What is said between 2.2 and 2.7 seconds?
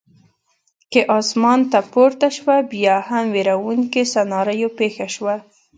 شوه،